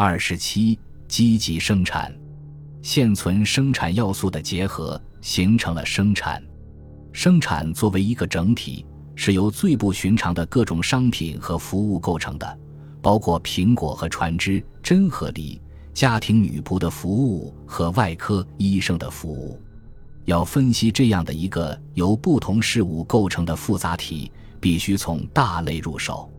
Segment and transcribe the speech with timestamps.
[0.00, 0.78] 二十七，
[1.08, 2.14] 积极生产，
[2.82, 6.40] 现存生产要素的结合形成了生产。
[7.12, 12.58] 生产作为一个整体，是由最不寻常的各种商品和服务构成的，
[13.02, 15.60] 包括苹果和船只、针和梨、
[15.92, 19.60] 家庭女仆的服务和外科医生的服务。
[20.26, 24.30] 要分析这样的一个由不同事物构成的复杂体，
[24.60, 26.32] 必须从大类入手。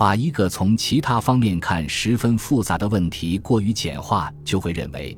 [0.00, 5.14] 把一个从其他方面看十分复杂的问题过于简化，就会认为，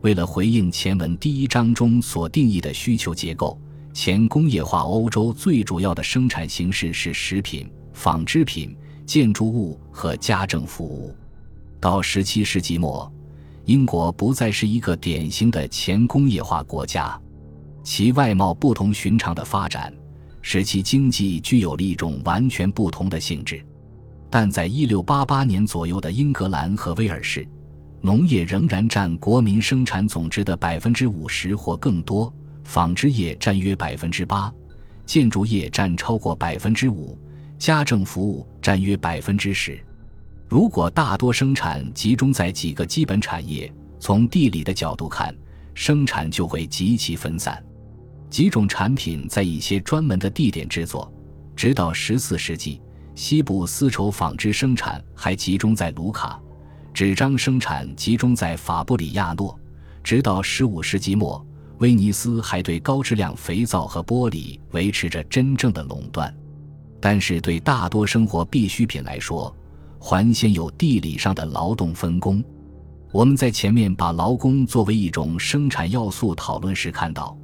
[0.00, 3.56] 为了回应前文第一章中所定义的需求结构。
[3.92, 8.76] 前工业化欧洲最主要的生产形式是食品、纺织品、
[9.06, 11.14] 建筑物和家政服务。
[11.78, 13.08] 到十七世纪末，
[13.66, 17.16] 英国不再是一个典型的前工业化国家，
[17.84, 19.94] 其外贸不同寻常的发展，
[20.42, 23.64] 使其经济具有了一种完全不同的性质。
[24.36, 27.46] 但在一六八八年左右的英格兰和威尔士，
[28.00, 32.34] 农业仍然占国民生产总值的百分之五十或更多。
[32.64, 34.52] 纺织业占约百分之八，
[35.06, 37.16] 建筑业占超过百分之五，
[37.60, 39.78] 家政服务占约百分之十。
[40.48, 45.32] 如果大多生产集中在几个基本产业，从地理的角度看，
[45.74, 47.64] 生产就会极其分散。
[48.28, 51.08] 几种产品在一些专门的地点制作，
[51.54, 52.80] 直到十四世纪，
[53.14, 56.40] 西部丝绸纺织生产还集中在卢卡，
[56.92, 59.58] 纸张生产集中在法布里亚诺，
[60.02, 61.44] 直到十五世纪末。
[61.78, 66.32] 威尼斯还对高质量肥皂和玻璃维持着真正的垄断，
[67.00, 69.54] 但是对大多生活必需品来说，
[69.98, 72.42] 还先有地理上的劳动分工。
[73.10, 77.36] 我们在前面把劳工作为一种生产要素讨论时看到，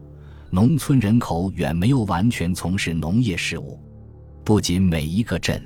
[0.48, 3.80] 农村人口远没有完全从事农业事务，
[4.50, 5.62] 不仅每一个镇，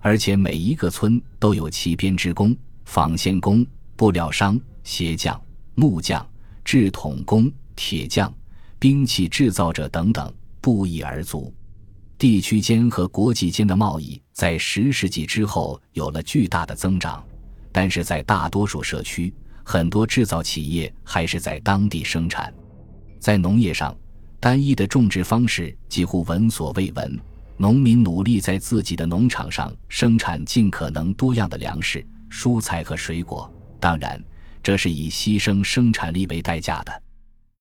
[0.00, 2.56] 而且每一个村都有其编织工、
[2.86, 5.38] 纺线工、布料商、鞋匠、
[5.74, 6.26] 木匠、
[6.64, 7.52] 制桶工。
[7.76, 8.32] 铁匠、
[8.78, 11.52] 兵器制造者等等不一而足。
[12.16, 17.22] 地区间和国际间的贸易在十世纪之后有了巨大的增长，
[17.70, 22.50] 但是在大多数社区，很多制造企业还是在当地生产。
[23.18, 23.94] 在农业上，
[24.40, 27.20] 单一的种植方式几乎闻所未闻。
[27.60, 34.22] 农民努力在自己的农场上生产尽可能多样的粮食、蔬菜和水果，当然，
[34.62, 37.02] 这是以牺牲生产力为代价的。